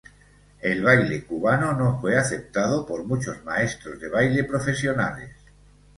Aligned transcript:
El 0.61 0.81
baile 0.83 1.25
cubano 1.25 1.73
no 1.73 2.01
fue 2.01 2.17
aceptado 2.17 2.87
por 2.87 3.03
muchos 3.03 3.43
maestros 3.43 3.99
de 3.99 4.09
baile 4.09 4.43
profesionales. 4.45 5.31